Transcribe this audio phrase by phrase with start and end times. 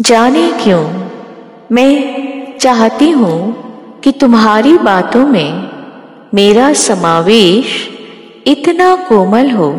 [0.00, 0.84] जाने क्यों?
[1.72, 3.54] मैं चाहती हूँ
[4.00, 5.70] कि तुम्हारी बातों में
[6.34, 7.90] मेरा समावेश
[8.46, 9.72] इतना कोमल हो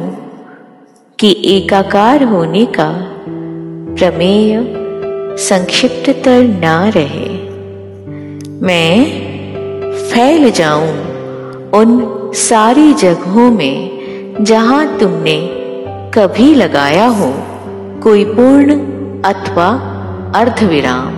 [1.20, 2.89] कि एकाकार होने का
[3.96, 4.63] प्रमेय
[5.37, 7.29] संक्षिप्ततर ना रहे।
[8.61, 9.05] मैं
[10.09, 10.91] फैल जाऊँ
[11.71, 15.49] उन सारी जगहों में जहाँ तुमने
[16.13, 17.34] कभी लगाया हो
[18.03, 18.80] कोई पूर्ण
[19.21, 19.89] अथवा
[20.36, 21.14] अर्धविराम।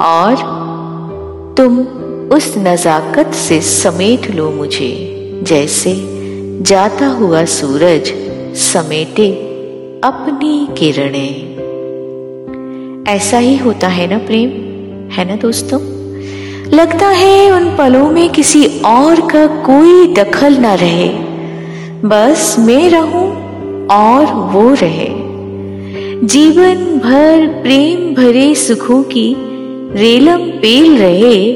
[0.00, 0.56] और
[1.56, 1.78] तुम
[2.36, 6.16] उस नजाकत से समेट लो मुझे, जैसे
[6.62, 8.12] जाता हुआ सूरज
[8.56, 9.30] समेटे
[10.04, 11.56] अपनी किरणें।
[13.08, 14.50] ऐसा ही होता है ना प्रेम?
[15.12, 15.80] है ना दोस्तों?
[16.72, 21.08] लगता है उन पलों में किसी और का कोई दखल ना रहे।
[22.04, 23.30] बस मैं रहूँ
[23.86, 25.15] और वो रहे।
[26.24, 29.36] जीवन भर प्रेम भरे सुखों की
[29.92, 31.52] रेलम पेल रहे,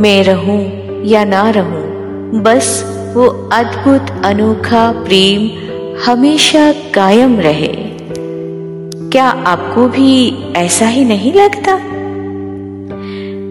[0.00, 0.60] मैं रहूँ
[1.04, 2.84] या ना रहूँ, बस
[3.16, 5.50] वो अद्भुत अनोखा प्रेम
[6.06, 7.72] हमेशा कायम रहे।
[9.10, 11.78] क्या आपको भी ऐसा ही नहीं लगता?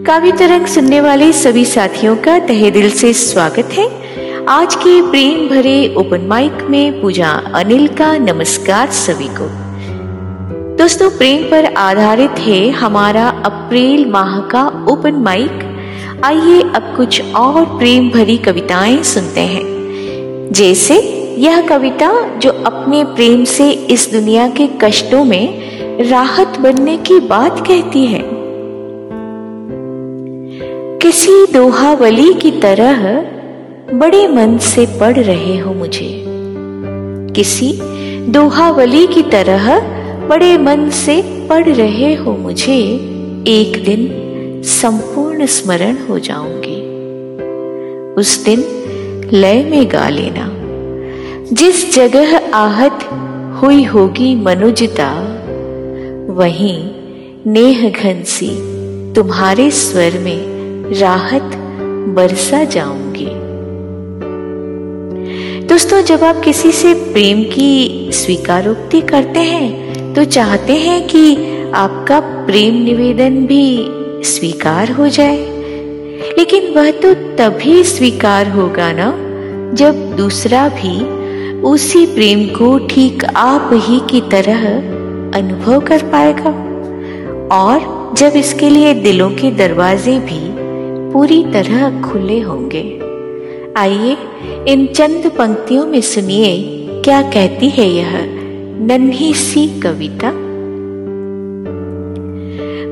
[0.04, 3.90] काव्य तरंग सुनने वाले सभी साथियों का तहे दिल से स्वागत है।
[4.48, 9.65] आज के प्रेम भरे ओपन माइक में पूजा अनिल का नमस्कार सभी को।
[10.76, 15.76] दोस्तों, प्रेम पर आधारित है हमारा अप्रैल माह का ओपन माइक।
[16.24, 19.62] आइए अब कुछ और प्रेम भरी कविताएँ सुनते हैं।
[20.52, 20.94] जैसे,
[21.38, 25.58] यह कविता जो अपने प्रेम से इस दुनिया के कष्टों में
[26.08, 28.24] राहत बनने की बात कहती है।
[30.98, 33.20] किसी दोहावली की तरह
[33.96, 36.24] बड़े मन से पढ़ रहे हो मुझे।
[37.36, 37.78] किसी
[38.28, 39.95] दोहावली की तरह
[40.28, 42.78] बड़े मन से पढ़ रहे हो मुझे,
[43.48, 44.22] एक दिन
[44.64, 46.76] संपूर्ण स्मरण हो जाऊँगी।
[48.14, 48.64] उस दिन
[49.32, 50.52] लय में गा लेना।
[51.52, 53.00] जिस जगह आहत
[53.62, 55.12] हुई होगी मनुजता,
[56.30, 56.90] वहीं
[57.46, 58.50] नेह घन सी
[59.12, 60.40] तुम्हारे स्वर में
[61.00, 61.50] राहत
[62.08, 63.46] बरसा जाऊँगी।
[65.66, 69.85] दोस्तों, जब आप किसी से प्रेम की स्वीकारोक्ति करते हैं
[70.16, 71.36] तो चाहते हैं कि
[71.74, 73.86] आपका प्रेम निवेदन भी
[74.24, 75.36] स्वीकार हो जाए।
[76.38, 79.10] लेकिन वह तो तभी स्वीकार होगा ना,
[79.74, 81.04] जब दूसरा भी
[81.60, 84.66] उसी प्रेम को ठीक आप ही की तरह
[85.38, 86.50] अनुभव कर पाएगा।
[87.56, 90.40] और जब इसके लिए दिलों के दरवाजे भी
[91.12, 93.00] पूरी तरह खुले होंगे।
[93.76, 94.16] आइए
[94.68, 96.56] इन चंद पंक्तियों में सुनिए,
[97.04, 98.35] क्या कहती है यह।
[98.80, 100.32] नन्ही सी कविता।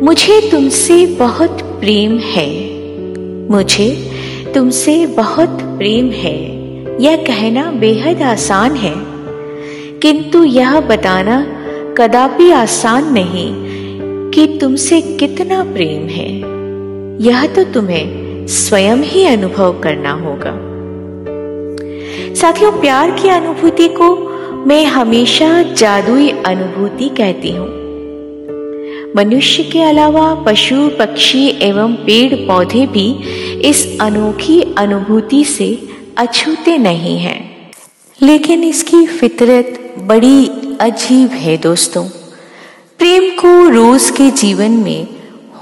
[0.05, 2.49] मुझे तुमसे बहुत प्रेम है।
[3.51, 4.11] मुझे
[4.55, 6.37] तुमसे बहुत प्रेम है।
[7.03, 8.95] यह कहना बेहद आसान है।
[9.99, 11.47] किंतु यह बताना
[11.99, 13.55] कदापि आसान नहीं
[14.31, 16.39] कि तुमसे कितना प्रेम है।
[17.27, 20.75] यह तो तुम्हें स्वयं ही अनुभव करना होगा।
[22.35, 24.34] साथियों, प्यार की अनुभूति को
[24.67, 27.67] मैं हमेशा जादुई अनुभूति कहती हूँ।
[29.17, 33.13] मनुष्य के अलावा पशु, पक्षी एवं पेड़ पौधे भी
[33.61, 37.71] इस अनोखी अनुभूति से अछूते नहीं हैं।
[38.23, 40.47] लेकिन इसकी फितरत बड़ी
[40.81, 42.05] अजीब है दोस्तों।
[42.99, 45.07] प्रेम को रोज के जीवन में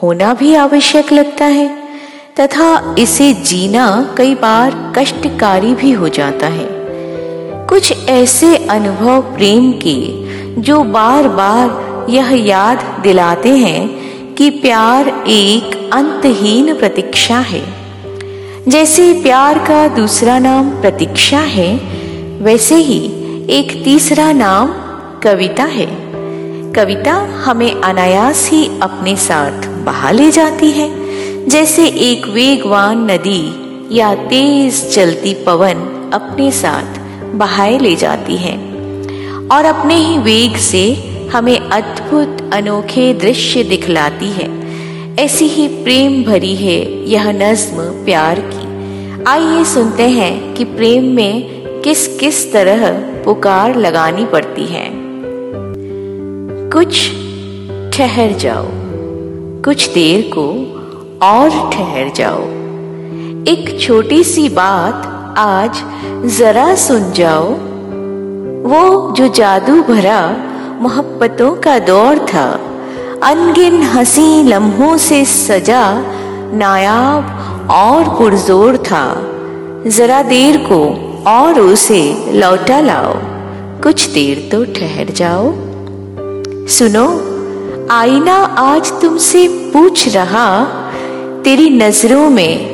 [0.03, 1.83] होना भी आवश्यक लगता है,
[2.41, 6.72] तथा इसे जीना कई बार कष्टकारी भी हो जाता है।
[7.73, 9.97] कुछ ऐसे अनुभव प्रेम के,
[10.61, 11.71] जो बार बार
[12.11, 13.89] यह याद दिलाते हैं
[14.35, 17.63] कि प्यार एक अंतहीन प्रतीक्षा है।
[18.69, 21.77] जैसे प्यार का दूसरा नाम प्रतीक्षा है,
[22.43, 22.99] वैसे ही
[23.51, 24.67] एक तीसरा नाम
[25.21, 25.87] कविता है।
[26.73, 27.13] कविता
[27.45, 30.91] हमें अनायास ही अपने साथ बहा ले जाती है।
[31.49, 33.55] जैसे एक वेगवान नदी
[33.99, 37.02] या तेज चलती पवन अपने साथ
[37.35, 38.73] बहाए ले जाती हैं।
[39.49, 40.97] और अपने ही वेग से
[41.33, 44.63] हमें अद्भुत, अनोखे दृश्य दिखलाती है।
[45.17, 48.73] ऐसी ही प्रेम भरी है यह नज्म प्यार की।
[49.25, 52.91] आइए सुनते हैं कि प्रेम में किस किस तरह
[53.25, 54.91] पुकार लगानी पड़ती है।
[56.71, 57.11] कुछ
[57.97, 58.67] ठहर जाओ,
[59.63, 60.49] कुछ देर को
[61.23, 62.43] और ठहर जाओ।
[63.49, 65.83] एक छोटी सी बात आज
[66.39, 67.49] जरा सुन जाओ।
[68.63, 70.21] वो जो जादू भरा
[70.81, 72.45] मोहब्बतों का दौर था,
[73.23, 75.83] अनगिन हँसी लम्हों से सजा
[76.55, 79.05] नायाब और पुरजोर था।
[79.87, 80.81] जरा देर को
[81.27, 82.03] और उसे
[82.33, 83.15] लौटा लाओ,
[83.83, 85.53] कुछ देर तो ठहर जाओ।
[86.69, 87.09] सुनो,
[87.91, 90.49] आईना आज तुमसे पूछ रहा,
[91.45, 92.72] तेरी नज़रों में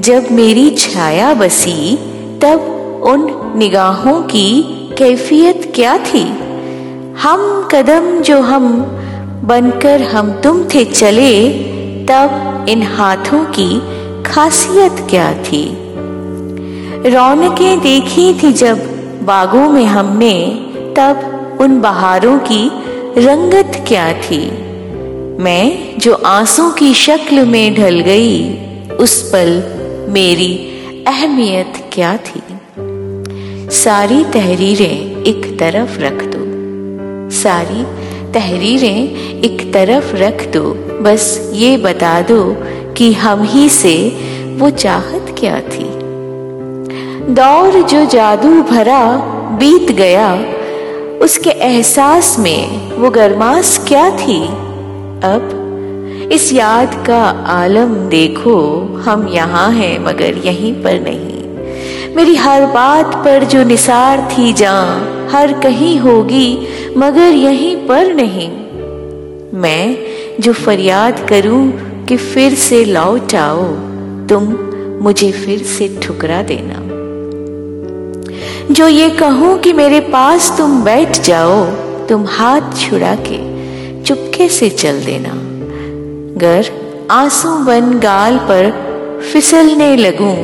[0.00, 1.96] जब मेरी छाया बसी,
[2.42, 2.60] तब
[3.04, 4.62] उन निगाहों की
[4.98, 6.22] कैफियत क्या थी?
[7.18, 8.68] हम कदम जो हम
[9.44, 11.48] बनकर हम तुम थे चले,
[12.04, 13.82] तब इन हाथों की
[14.22, 15.76] खासियत क्या थी?
[17.06, 18.78] रौनकें देखी थी जब
[19.26, 20.64] बागों में हमने
[20.96, 22.70] तब उन बहारों की
[23.18, 24.50] रंगत क्या थी?
[25.42, 28.58] मैं जो आँसू की शक्ल में ढल गई,
[29.00, 30.56] उस पल मेरी
[31.08, 32.42] अहमियत क्या थी?
[33.70, 36.42] सारी तहरीरें एक तरफ़ रख दो।
[37.30, 37.84] सारी
[38.32, 39.08] तहरीरें
[39.40, 40.62] एक तरफ़ रख दो।
[41.02, 42.56] बस ये बता दो
[42.92, 44.08] कि हम ही से
[44.58, 45.84] वो चाहत क्या थी?
[47.34, 49.16] दौर जो जादू भरा
[49.58, 50.44] बीत गया,
[51.22, 54.46] उसके एहसास में वो गरमास क्या थी?
[55.24, 55.58] अब
[56.32, 61.42] इस याद का आलम देखो, हम यहाँ हैं, मगर यहीं पर नहीं।
[62.16, 64.72] मेरी हर बात पर जो निसार थी जा
[65.32, 68.48] हर कहीं होगी, मगर यहीं पर नहीं।
[69.58, 69.96] मैं
[70.40, 71.70] जो फरियाद करूँ
[72.04, 73.62] कि फिर से लौट आओ,
[74.26, 74.44] तुम
[75.02, 76.80] मुझे फिर से ठुकरा देना।
[78.74, 81.64] जो ये कहूँ कि मेरे पास तुम बैठ जाओ,
[82.06, 83.38] तुम हाथ छुड़ा के
[84.02, 85.51] चुपके से चल देना।
[86.38, 86.68] गर
[87.10, 88.70] आँसू बन गाल पर
[89.32, 90.36] फिसलने लगूं,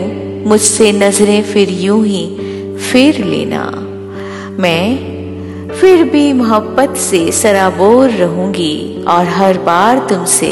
[0.49, 2.25] मुझसे नज़रें फिर यूँ ही
[2.77, 3.63] फेर लेना।
[4.59, 10.51] मैं फिर भी मोहब्बत से सराबोर रहूँगी और हर बार तुमसे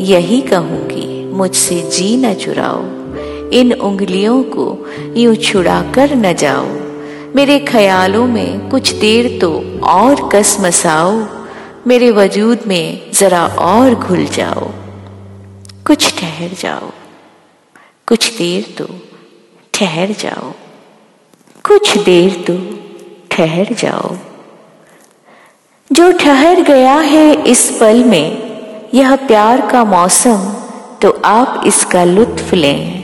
[0.00, 2.82] यही कहूँगी, मुझसे जी न चुराओ।
[3.50, 4.86] इन उंगलियों को
[5.16, 6.66] यूँ छुड़ा कर न जाओ।
[7.36, 9.52] मेरे ख्यालों में कुछ देर तो
[9.82, 11.41] और कस मसाओ।
[11.86, 14.70] मेरे वजूद में जरा और घुल जाओ।
[15.86, 16.90] कुछ ठहर जाओ।
[18.06, 18.88] कुछ देर तो
[19.74, 20.52] ठहर जाओ।
[21.64, 22.54] कुछ देर तो
[23.30, 24.16] ठहर जाओ।
[25.92, 28.50] जो ठहर गया है इस पल में,
[28.94, 30.54] यह प्यार का मौसम
[31.02, 33.02] तो आप इसका लुत्फ लें।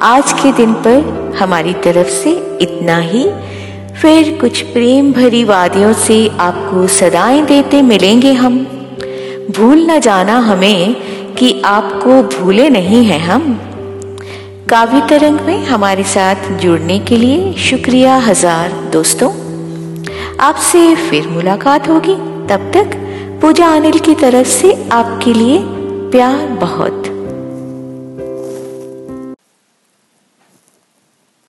[0.00, 3.53] आज के दिन पर हमारी तरफ़ से इतना ही।
[4.02, 8.58] फिर कुछ प्रेम भरी वादियों से आपको सदाएँ देते मिलेंगे हम।
[9.56, 10.94] भूल न जाना हमें
[11.34, 13.52] कि आपको भूले नहीं हैं हम।
[14.70, 19.30] काव्य तरंग में हमारे साथ जुड़ने के लिए शुक्रिया हज़ार दोस्तों।
[20.40, 22.14] आपसे फिर मुलाकात होगी।
[22.48, 22.96] तब तक
[23.42, 25.58] पूजा अनिल की तरफ़ से आपके लिए
[26.10, 27.13] प्यार बहुत।